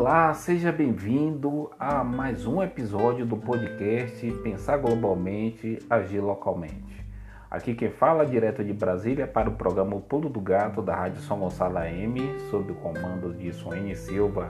[0.00, 7.04] Olá, seja bem-vindo a mais um episódio do podcast Pensar Globalmente, Agir Localmente.
[7.50, 11.20] Aqui quem fala direto de Brasília para o programa O Pulo do Gato da Rádio
[11.20, 12.18] São Gonçalo AM,
[12.50, 14.48] sob o comando de Suene Silva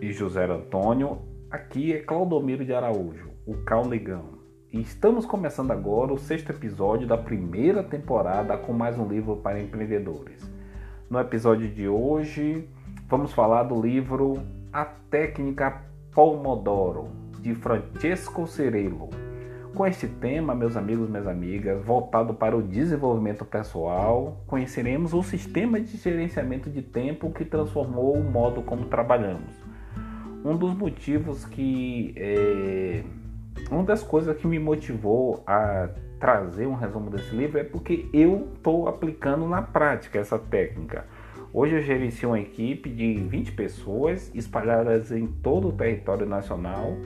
[0.00, 1.18] e José Antônio.
[1.50, 4.38] Aqui é Claudomiro de Araújo, o Cal Negão.
[4.72, 9.60] E estamos começando agora o sexto episódio da primeira temporada com mais um livro para
[9.60, 10.48] empreendedores.
[11.10, 12.68] No episódio de hoje,
[13.16, 14.42] vamos falar do livro
[14.72, 15.82] A Técnica
[16.12, 17.06] Pomodoro,
[17.40, 19.08] de Francesco Cirillo.
[19.72, 25.78] Com este tema, meus amigos minhas amigas, voltado para o desenvolvimento pessoal, conheceremos o sistema
[25.78, 29.54] de gerenciamento de tempo que transformou o modo como trabalhamos.
[30.44, 33.04] Um dos motivos que é
[33.70, 38.48] uma das coisas que me motivou a trazer um resumo desse livro é porque eu
[38.56, 41.06] estou aplicando na prática essa técnica.
[41.56, 46.96] Hoje eu gerencio uma equipe de 20 pessoas espalhadas em todo o território nacional.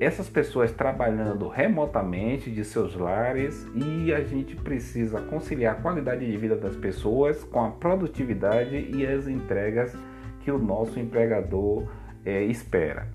[0.00, 6.34] Essas pessoas trabalhando remotamente de seus lares e a gente precisa conciliar a qualidade de
[6.34, 9.94] vida das pessoas com a produtividade e as entregas
[10.40, 11.86] que o nosso empregador
[12.24, 13.06] é, espera.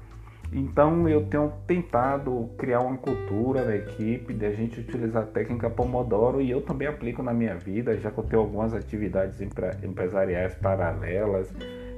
[0.53, 5.69] Então eu tenho tentado criar uma cultura da equipe de a gente utilizar a técnica
[5.69, 9.39] Pomodoro e eu também aplico na minha vida, já que eu tenho algumas atividades
[9.81, 11.53] empresariais paralelas.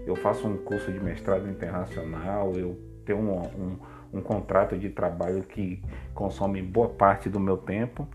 [0.06, 3.78] Eu faço um curso de mestrado internacional, eu tenho um, um,
[4.20, 5.81] um contrato de trabalho que
[6.14, 8.08] consome boa parte do meu tempo.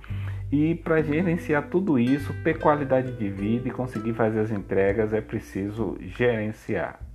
[0.53, 5.21] E para gerenciar tudo isso, ter qualidade de vida e conseguir fazer as entregas é
[5.21, 7.08] preciso gerenciar.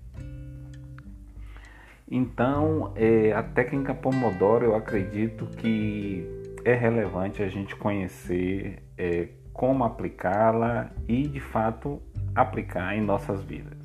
[2.16, 6.24] Então, é, a técnica Pomodoro eu acredito que
[6.63, 12.00] é relevante a gente conhecer é, como aplicá-la e de fato
[12.35, 13.79] aplicar em nossas vidas.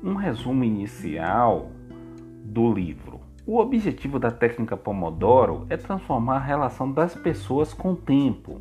[0.00, 1.72] Um resumo inicial
[2.44, 3.27] do livro.
[3.50, 8.60] O objetivo da técnica Pomodoro é transformar a relação das pessoas com o tempo.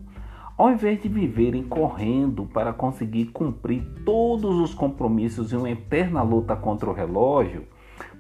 [0.58, 6.56] Ao invés de viverem correndo para conseguir cumprir todos os compromissos em uma eterna luta
[6.56, 7.68] contra o relógio,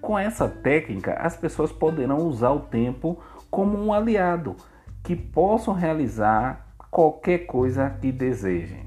[0.01, 3.17] com essa técnica as pessoas poderão usar o tempo
[3.49, 4.57] como um aliado
[5.01, 8.85] que possam realizar qualquer coisa que desejem.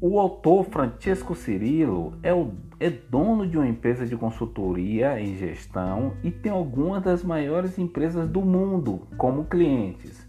[0.00, 2.52] O autor Francesco Cirillo é, o,
[2.84, 8.28] é dono de uma empresa de consultoria em gestão e tem algumas das maiores empresas
[8.28, 10.28] do mundo como clientes.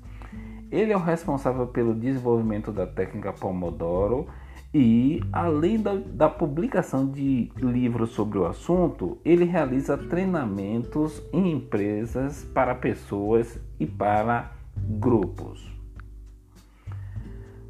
[0.71, 4.27] Ele é o responsável pelo desenvolvimento da técnica Pomodoro
[4.73, 12.45] e, além da, da publicação de livros sobre o assunto, ele realiza treinamentos em empresas
[12.53, 15.69] para pessoas e para grupos.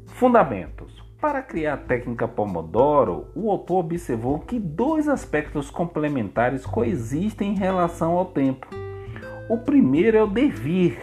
[0.06, 1.05] Fundamentos.
[1.26, 8.12] Para criar a técnica Pomodoro, o autor observou que dois aspectos complementares coexistem em relação
[8.12, 8.68] ao tempo.
[9.48, 10.96] O primeiro é o devir,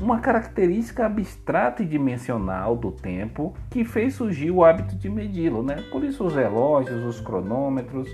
[0.00, 5.76] uma característica abstrata e dimensional do tempo que fez surgir o hábito de medi-lo, né?
[5.92, 8.10] Por isso os relógios, os cronômetros.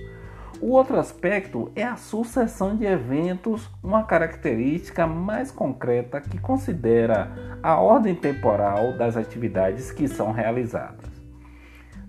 [0.60, 7.80] O outro aspecto é a sucessão de eventos, uma característica mais concreta que considera a
[7.80, 11.13] ordem temporal das atividades que são realizadas.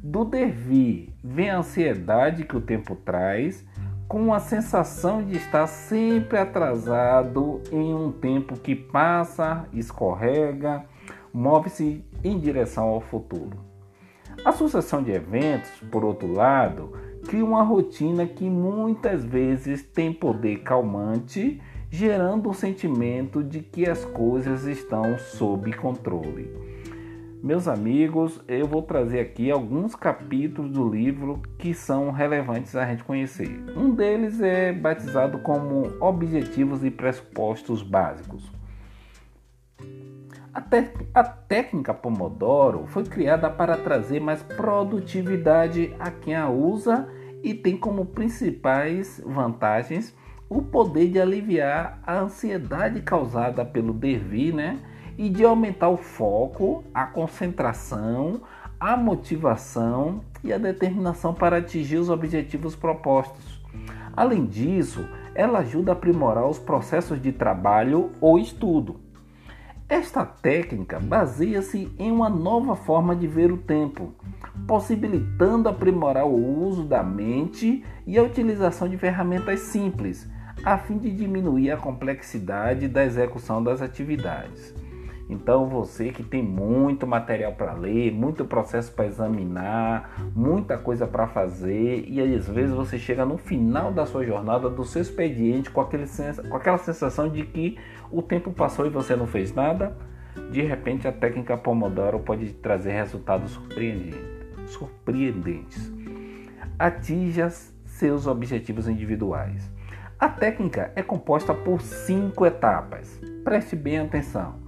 [0.07, 3.65] Do devir vem a ansiedade que o tempo traz,
[4.07, 10.85] com a sensação de estar sempre atrasado em um tempo que passa, escorrega,
[11.33, 13.57] move-se em direção ao futuro.
[14.45, 16.93] A sucessão de eventos, por outro lado,
[17.27, 21.59] cria uma rotina que muitas vezes tem poder calmante,
[21.89, 26.74] gerando o sentimento de que as coisas estão sob controle.
[27.43, 33.03] Meus amigos, eu vou trazer aqui alguns capítulos do livro que são relevantes a gente
[33.03, 33.63] conhecer.
[33.75, 38.51] Um deles é batizado como Objetivos e Pressupostos Básicos.
[40.53, 40.63] A,
[41.13, 47.07] a, técnica Pomodoro foi criada para trazer mais produtividade a quem a usa
[47.43, 50.15] e tem como principais vantagens
[50.49, 54.79] o poder de aliviar a ansiedade causada pelo devir, né?
[55.17, 58.41] E de aumentar o foco, a concentração,
[58.79, 63.63] a motivação e a determinação para atingir os objetivos propostos.
[64.15, 68.99] Além disso, ela ajuda a aprimorar os processos de trabalho ou estudo.
[69.87, 74.15] Esta técnica baseia-se em uma nova forma de ver o tempo,
[74.67, 80.27] possibilitando aprimorar o uso da mente e a utilização de ferramentas simples,
[80.63, 84.73] a fim de diminuir a complexidade da execução das atividades.
[85.29, 91.27] Então você que tem muito material para ler, muito processo para examinar, muita coisa para
[91.27, 95.81] fazer e às vezes você chega no final da sua jornada do seu expediente com,
[95.81, 96.05] aquele,
[96.47, 97.77] com aquela sensação de que
[98.11, 99.97] o tempo passou e você não fez nada,
[100.51, 104.19] de repente a técnica Pomodoro pode trazer resultados surpreendentes.
[104.67, 105.91] surpreendentes.
[106.77, 107.49] Atinja
[107.85, 109.71] seus objetivos individuais.
[110.19, 113.19] A técnica é composta por cinco etapas.
[113.43, 114.64] Preste bem atenção.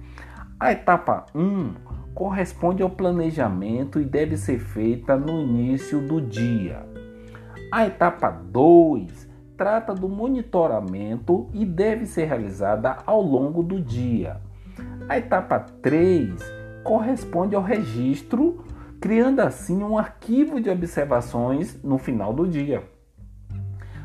[0.60, 1.72] A etapa 1
[2.12, 6.84] corresponde ao planejamento e deve ser feita no início do dia.
[7.72, 14.40] A etapa 2 trata do monitoramento e deve ser realizada ao longo do dia.
[15.08, 16.34] A etapa 3
[16.82, 18.64] corresponde ao registro,
[19.00, 22.82] criando assim um arquivo de observações no final do dia.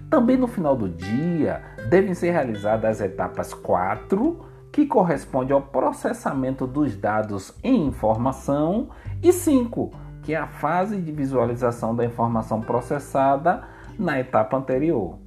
[0.07, 6.65] Também no final do dia devem ser realizadas as etapas 4 que corresponde ao processamento
[6.65, 8.89] dos dados em informação,
[9.21, 9.91] e 5,
[10.23, 13.63] que é a fase de visualização da informação processada
[13.99, 15.19] na etapa anterior.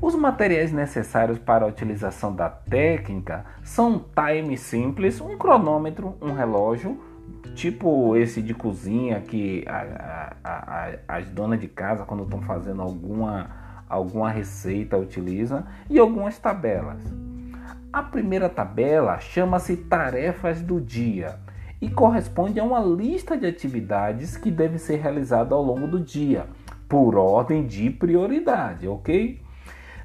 [0.00, 6.34] Os materiais necessários para a utilização da técnica são um time simples, um cronômetro, um
[6.34, 7.00] relógio,
[7.54, 12.82] tipo esse de cozinha que a, a, a, as donas de casa, quando estão fazendo
[12.82, 13.50] alguma,
[13.88, 17.00] alguma receita, utilizam, e algumas tabelas.
[17.96, 21.38] A primeira tabela chama-se Tarefas do Dia
[21.80, 26.44] e corresponde a uma lista de atividades que devem ser realizadas ao longo do dia,
[26.86, 29.40] por ordem de prioridade, ok?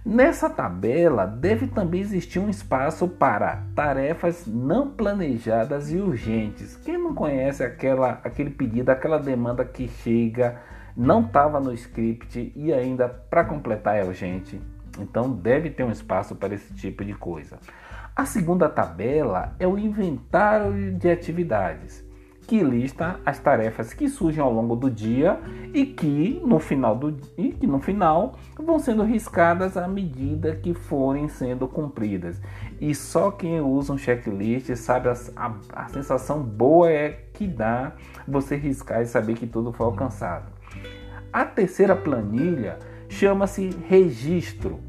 [0.06, 6.78] Nessa tabela deve também existir um espaço para tarefas não planejadas e urgentes.
[6.78, 10.62] Quem não conhece aquela, aquele pedido, aquela demanda que chega,
[10.96, 14.62] não estava no script e ainda para completar é urgente?
[15.00, 17.58] Então deve ter um espaço para esse tipo de coisa.
[18.16, 22.06] A segunda tabela é o inventário de atividades,
[22.46, 25.40] que lista as tarefas que surgem ao longo do dia
[25.74, 30.74] e que no final, do, e que no final vão sendo riscadas à medida que
[30.74, 32.42] forem sendo cumpridas.
[32.80, 37.94] E só quem usa um checklist sabe a, a, a sensação boa é que dá
[38.28, 40.52] você riscar e saber que tudo foi alcançado.
[41.32, 42.78] A terceira planilha
[43.12, 44.80] chama-se registro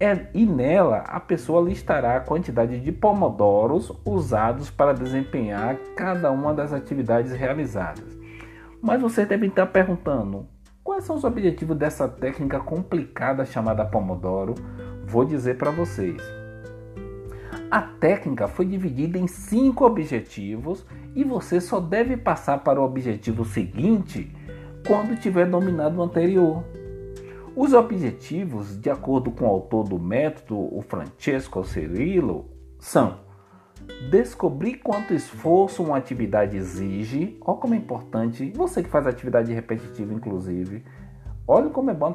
[0.00, 6.54] é, e nela a pessoa listará a quantidade de pomodoros usados para desempenhar cada uma
[6.54, 8.16] das atividades realizadas.
[8.80, 10.46] Mas você deve estar perguntando:
[10.82, 14.54] quais são os objetivos dessa técnica complicada chamada Pomodoro?
[15.06, 16.22] Vou dizer para vocês.
[17.70, 23.44] A técnica foi dividida em cinco objetivos e você só deve passar para o objetivo
[23.44, 24.34] seguinte
[24.86, 26.64] quando tiver dominado o anterior.
[27.56, 33.20] Os objetivos, de acordo com o autor do método, o Francesco Cirillo, são
[34.10, 37.38] descobrir quanto esforço uma atividade exige.
[37.40, 40.84] Olha como é importante, você que faz atividade repetitiva, inclusive,
[41.48, 42.14] olha como é bom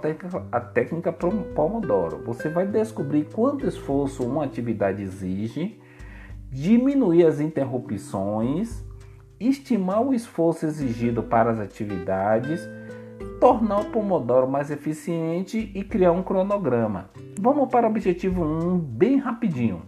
[0.51, 2.23] a técnica, Pomodoro.
[2.23, 5.81] Você vai descobrir quanto esforço uma atividade exige,
[6.51, 8.85] diminuir as interrupções,
[9.39, 12.61] estimar o esforço exigido para as atividades
[13.41, 17.09] tornar o Pomodoro mais eficiente e criar um cronograma.
[17.39, 19.81] Vamos para o objetivo 1 bem rapidinho.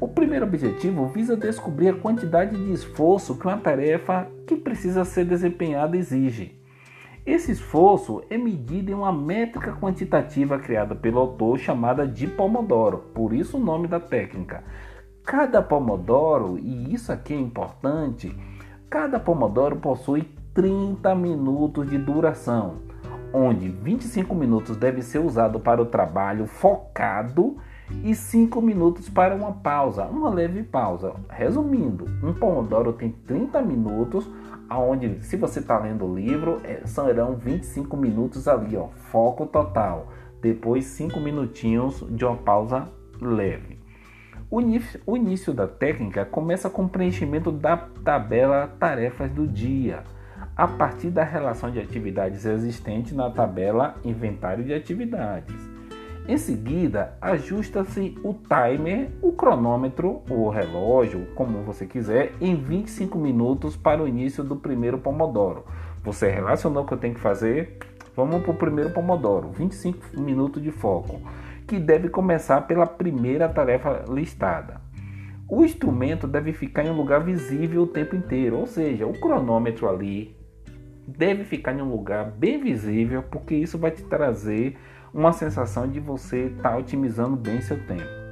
[0.00, 5.26] O primeiro objetivo visa descobrir a quantidade de esforço que uma tarefa que precisa ser
[5.26, 6.58] desempenhada exige.
[7.26, 13.34] Esse esforço é medido em uma métrica quantitativa criada pelo autor chamada de Pomodoro, por
[13.34, 14.64] isso o nome da técnica.
[15.22, 18.34] Cada Pomodoro, e isso aqui é importante,
[18.88, 22.86] cada Pomodoro possui 30 minutos de duração
[23.30, 27.58] onde 25 minutos deve ser usado para o trabalho focado
[28.02, 31.12] e 5 minutos para uma pausa, uma leve pausa.
[31.28, 34.26] Resumindo, um Pomodoro tem 30 minutos,
[34.70, 40.08] onde se você está lendo o livro, é, serão 25 minutos ali, ó, foco total.
[40.40, 42.88] Depois 5 minutinhos de uma pausa
[43.20, 43.78] leve.
[44.50, 50.15] O início, o início da técnica começa com o preenchimento da tabela tarefas do dia
[50.56, 55.54] a partir da relação de atividades existente na tabela Inventário de Atividades.
[56.26, 63.76] Em seguida, ajusta-se o timer, o cronômetro, o relógio, como você quiser, em 25 minutos
[63.76, 65.66] para o início do primeiro Pomodoro.
[66.02, 67.78] Você relacionou o que eu tenho que fazer?
[68.16, 71.20] Vamos para o primeiro Pomodoro, 25 minutos de foco,
[71.66, 74.80] que deve começar pela primeira tarefa listada.
[75.48, 79.88] O instrumento deve ficar em um lugar visível o tempo inteiro, ou seja, o cronômetro
[79.88, 80.35] ali,
[81.06, 84.76] deve ficar em um lugar bem visível, porque isso vai te trazer
[85.12, 88.26] uma sensação de você estar tá otimizando bem seu tempo.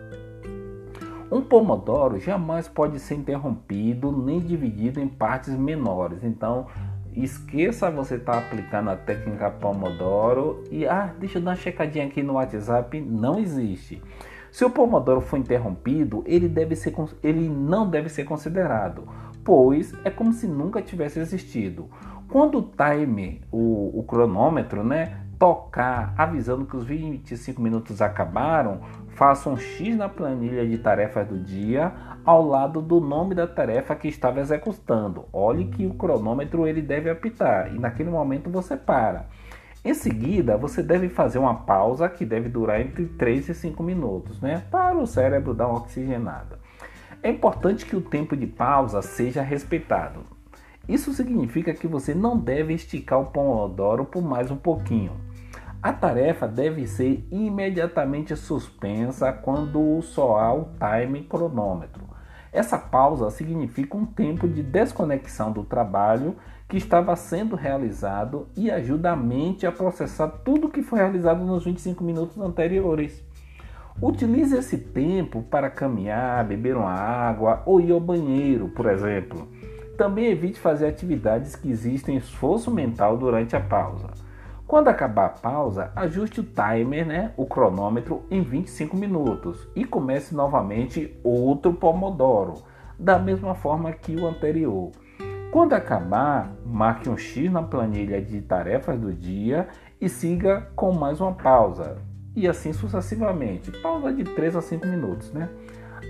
[1.30, 6.22] Um pomodoro jamais pode ser interrompido nem dividido em partes menores.
[6.22, 6.66] Então,
[7.14, 12.06] esqueça você estar tá aplicando a técnica Pomodoro e ah, deixa eu dar uma checadinha
[12.06, 14.02] aqui no WhatsApp, não existe.
[14.50, 19.08] Se o Pomodoro for interrompido, ele, deve ser, ele não deve ser considerado,
[19.42, 21.88] pois é como se nunca tivesse existido.
[22.34, 29.48] Quando o timer, o, o cronômetro, né, tocar avisando que os 25 minutos acabaram, faça
[29.48, 31.92] um X na planilha de tarefas do dia
[32.24, 35.26] ao lado do nome da tarefa que estava executando.
[35.32, 39.26] Olhe que o cronômetro ele deve apitar e naquele momento você para.
[39.84, 44.40] Em seguida, você deve fazer uma pausa que deve durar entre 3 e 5 minutos,
[44.40, 44.64] né?
[44.72, 46.58] Para o cérebro dar uma oxigenada.
[47.22, 50.33] É importante que o tempo de pausa seja respeitado.
[50.88, 55.12] Isso significa que você não deve esticar o pomodoro por mais um pouquinho.
[55.82, 62.04] A tarefa deve ser imediatamente suspensa quando soar o time cronômetro.
[62.52, 66.36] Essa pausa significa um tempo de desconexão do trabalho
[66.68, 71.64] que estava sendo realizado e ajuda a mente a processar tudo que foi realizado nos
[71.64, 73.22] 25 minutos anteriores.
[74.00, 79.48] Utilize esse tempo para caminhar, beber uma água ou ir ao banheiro, por exemplo.
[79.96, 84.08] Também evite fazer atividades que existem esforço mental durante a pausa.
[84.66, 90.34] Quando acabar a pausa, ajuste o timer, né, o cronômetro, em 25 minutos e comece
[90.34, 92.54] novamente outro Pomodoro,
[92.98, 94.90] da mesma forma que o anterior.
[95.52, 99.68] Quando acabar, marque um X na planilha de tarefas do dia
[100.00, 101.98] e siga com mais uma pausa.
[102.34, 103.70] E assim sucessivamente.
[103.70, 105.48] Pausa de 3 a 5 minutos, né?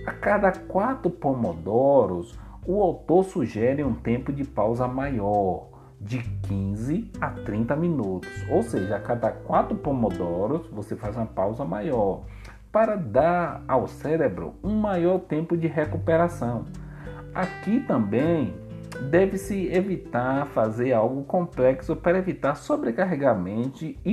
[0.06, 5.68] A cada quatro pomodoros, o autor sugere um tempo de pausa maior,
[6.00, 6.18] de
[6.48, 8.30] 15 a 30 minutos.
[8.50, 12.22] Ou seja, a cada quatro pomodoros, você faz uma pausa maior,
[12.72, 16.64] para dar ao cérebro um maior tempo de recuperação.
[17.34, 18.54] Aqui também
[19.10, 22.54] deve-se evitar fazer algo complexo para evitar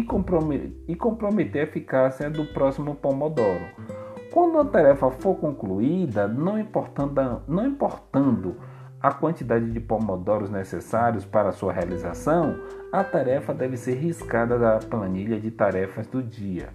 [0.04, 4.01] comprometer, e comprometer a eficácia do próximo Pomodoro.
[4.32, 8.56] Quando a tarefa for concluída, não importando, não importando
[9.02, 12.56] a quantidade de pomodoros necessários para sua realização,
[12.94, 16.70] a tarefa deve ser riscada da planilha de tarefas do dia.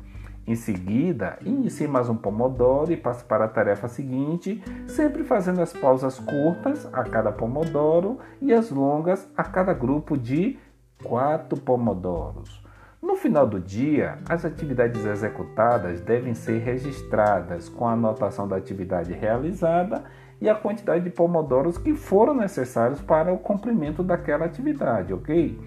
[0.46, 5.72] Em seguida, inicie mais um pomodoro e passe para a tarefa seguinte, sempre fazendo as
[5.72, 10.58] pausas curtas a cada pomodoro e as longas a cada grupo de
[11.02, 12.65] quatro pomodoros.
[13.02, 19.12] No final do dia, as atividades executadas devem ser registradas com a anotação da atividade
[19.12, 20.04] realizada
[20.40, 25.58] e a quantidade de pomodoros que foram necessários para o cumprimento daquela atividade, ok?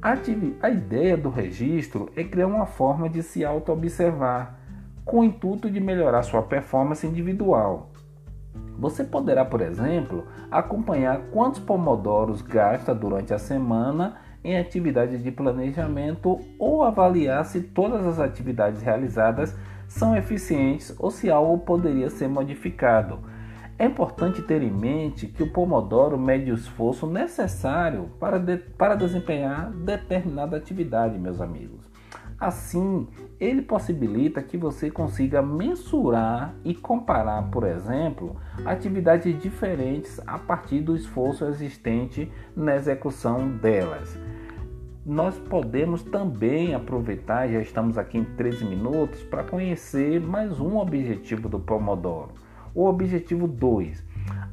[0.00, 4.58] A ideia do registro é criar uma forma de se auto-observar,
[5.04, 7.90] com o intuito de melhorar sua performance individual.
[8.78, 16.38] Você poderá, por exemplo, acompanhar quantos pomodoros gasta durante a semana em atividades de planejamento
[16.58, 19.54] ou avaliar se todas as atividades realizadas
[19.88, 23.18] são eficientes ou se algo poderia ser modificado
[23.78, 28.94] é importante ter em mente que o Pomodoro mede o esforço necessário para, de, para
[28.94, 31.84] desempenhar determinada atividade, meus amigos.
[32.40, 33.06] Assim,
[33.38, 40.96] ele possibilita que você consiga mensurar e comparar, por exemplo, atividades diferentes a partir do
[40.96, 44.18] esforço existente na execução delas.
[45.06, 51.48] Nós podemos também aproveitar, já estamos aqui em 13 minutos, para conhecer mais um objetivo
[51.48, 52.32] do Pomodoro
[52.74, 54.04] o objetivo 2.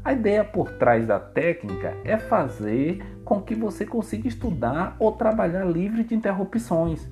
[0.05, 5.65] A ideia por trás da técnica é fazer com que você consiga estudar ou trabalhar
[5.65, 7.09] livre de interrupções.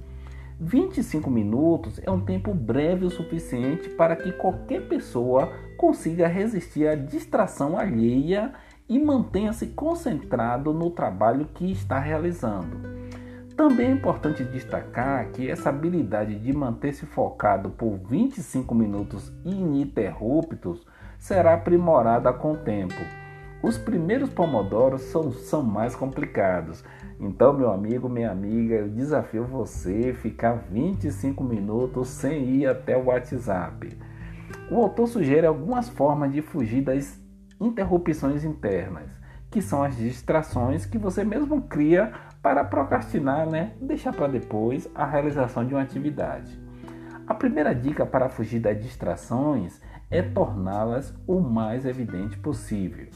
[0.59, 6.93] 25 minutos é um tempo breve o suficiente para que qualquer pessoa consiga resistir à
[6.93, 8.53] distração alheia
[8.87, 13.01] e mantenha-se concentrado no trabalho que está realizando.
[13.61, 20.83] Também é importante destacar que essa habilidade de manter-se focado por 25 minutos ininterruptos
[21.19, 22.95] será aprimorada com o tempo.
[23.61, 26.83] Os primeiros pomodoros são, são mais complicados.
[27.19, 33.05] Então, meu amigo, minha amiga, eu desafio você ficar 25 minutos sem ir até o
[33.05, 33.95] WhatsApp.
[34.71, 37.21] O autor sugere algumas formas de fugir das
[37.59, 39.11] interrupções internas,
[39.51, 42.11] que são as distrações que você mesmo cria
[42.41, 43.73] para procrastinar, né?
[43.79, 46.59] Deixar para depois a realização de uma atividade.
[47.27, 49.79] A primeira dica para fugir das distrações
[50.09, 53.07] é torná-las o mais evidente possível.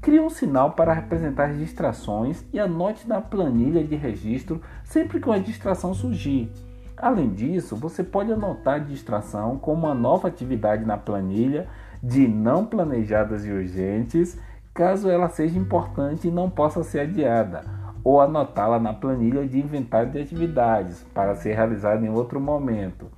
[0.00, 5.28] Crie um sinal para representar as distrações e anote na planilha de registro sempre que
[5.28, 6.50] uma distração surgir.
[6.96, 11.68] Além disso, você pode anotar a distração como uma nova atividade na planilha
[12.02, 14.38] de não planejadas e urgentes,
[14.74, 17.62] caso ela seja importante e não possa ser adiada,
[18.04, 23.10] ou anotá-la na planilha de inventário de atividades para ser realizada em outro momento.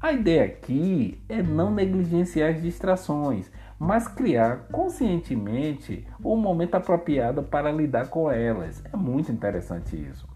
[0.00, 3.48] A ideia aqui é não negligenciar as distrações,
[3.78, 8.82] mas criar conscientemente o momento apropriado para lidar com elas.
[8.92, 10.26] É muito interessante isso.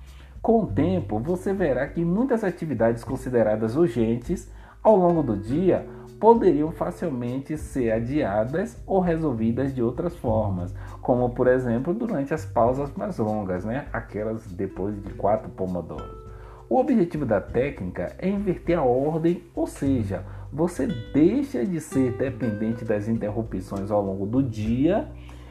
[0.40, 4.48] Com o tempo, você verá que muitas atividades consideradas urgentes
[4.82, 5.84] ao longo do dia
[6.18, 12.90] poderiam facilmente ser adiadas ou resolvidas de outras formas, como por exemplo durante as pausas
[12.96, 13.86] mais longas, né?
[13.92, 16.26] aquelas depois de quatro pomodoros.
[16.68, 22.84] O objetivo da técnica é inverter a ordem, ou seja, você deixa de ser dependente
[22.84, 25.08] das interrupções ao longo do dia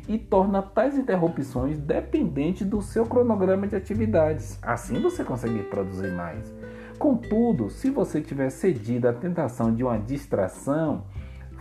[0.10, 4.60] e torna tais interrupções dependentes do seu cronograma de atividades.
[4.62, 6.54] Assim você consegue produzir mais.
[6.98, 11.04] Contudo, se você tiver cedido à tentação de uma distração,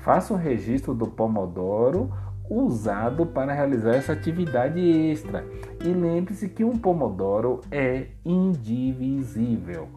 [0.02, 2.10] faça o registro do Pomodoro
[2.48, 5.44] usado para realizar essa atividade extra.
[5.82, 9.88] E lembre-se que um pomodoro é indivisível.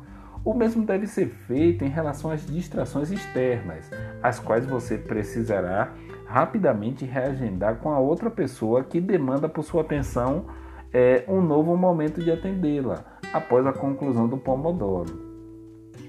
[0.44, 3.90] O mesmo deve ser feito em relação às distrações externas,
[4.24, 5.92] as quais você precisará
[6.26, 10.46] rapidamente reagendar com a outra pessoa que demanda por sua atenção
[10.94, 13.04] é, um novo momento de atendê-la
[13.34, 15.27] após a conclusão do pomodoro.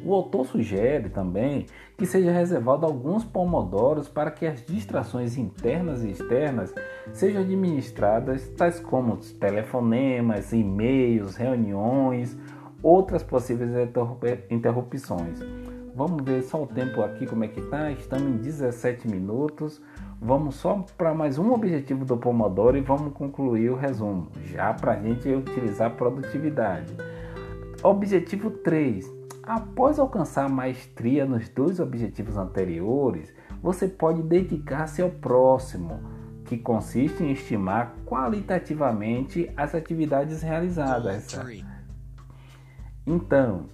[0.04, 6.10] O autor sugere também que seja reservado alguns pomodoros para que as distrações internas e
[6.10, 6.72] externas
[7.12, 12.36] sejam administradas, tais como telefonemas, e-mails, reuniões,
[12.82, 13.70] outras possíveis
[14.50, 15.40] interrupções.
[15.94, 17.90] Vamos ver só o tempo aqui como é que tá.
[17.90, 19.82] Estamos em 17 minutos.
[20.20, 24.92] Vamos só para mais um objetivo do Pomodoro e vamos concluir o resumo, já para
[24.92, 26.94] a gente utilizar produtividade.
[27.82, 29.17] Objetivo 3
[29.48, 33.32] Após alcançar a maestria nos dois objetivos anteriores,
[33.62, 36.02] você pode dedicar-se ao próximo,
[36.44, 41.34] que consiste em estimar qualitativamente as atividades realizadas.
[43.06, 43.70] Então,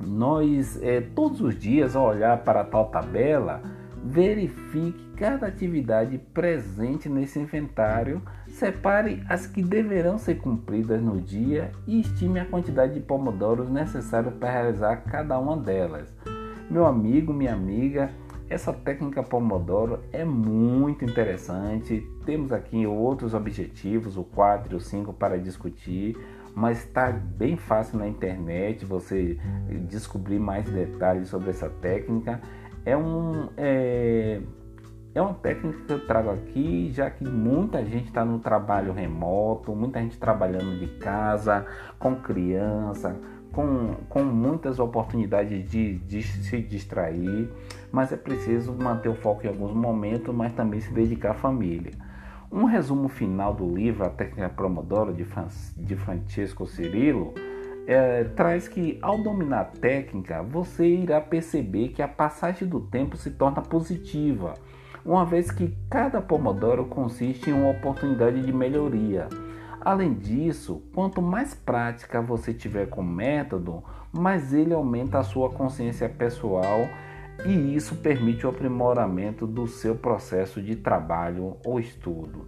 [0.00, 3.62] nós é, todos os dias, ao olhar para tal tabela,
[4.02, 8.22] verifique cada atividade presente nesse inventário
[8.54, 14.32] Separe as que deverão ser cumpridas no dia e estime a quantidade de pomodoros necessários
[14.34, 16.08] para realizar cada uma delas.
[16.70, 18.12] Meu amigo, minha amiga,
[18.48, 22.08] essa técnica Pomodoro é muito interessante.
[22.24, 26.16] Temos aqui outros objetivos, o 4 e o 5 para discutir,
[26.54, 29.36] mas está bem fácil na internet você
[29.88, 32.40] descobrir mais detalhes sobre essa técnica.
[32.86, 33.48] É um.
[33.56, 34.40] É
[35.14, 39.74] é uma técnica que eu trago aqui, já que muita gente está no trabalho remoto,
[39.74, 41.64] muita gente trabalhando de casa,
[41.98, 43.16] com criança,
[43.52, 47.48] com, com muitas oportunidades de, de se distrair,
[47.92, 51.92] mas é preciso manter o foco em alguns momentos, mas também se dedicar à família.
[52.50, 55.24] Um resumo final do livro A Técnica Promodoro de,
[55.76, 57.34] de Francisco Cirilo
[57.86, 63.16] é, traz que ao dominar a técnica, você irá perceber que a passagem do tempo
[63.16, 64.54] se torna positiva
[65.04, 69.28] uma vez que cada pomodoro consiste em uma oportunidade de melhoria.
[69.80, 75.50] Além disso, quanto mais prática você tiver com o método, mais ele aumenta a sua
[75.50, 76.88] consciência pessoal
[77.44, 82.46] e isso permite o aprimoramento do seu processo de trabalho ou estudo.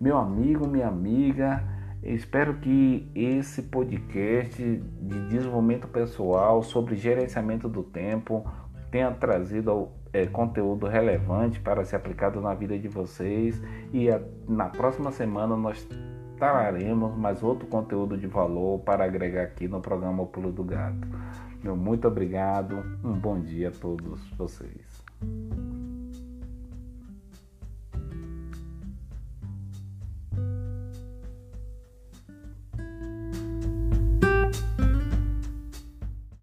[0.00, 1.62] Meu amigo, minha amiga,
[2.02, 8.46] espero que esse podcast de desenvolvimento pessoal sobre gerenciamento do tempo
[8.92, 14.68] tenha trazido é, conteúdo relevante para ser aplicado na vida de vocês e a, na
[14.68, 15.88] próxima semana nós
[16.36, 21.08] traremos mais outro conteúdo de valor para agregar aqui no programa O Pulo do Gato.
[21.64, 25.02] Meu muito obrigado, um bom dia a todos vocês.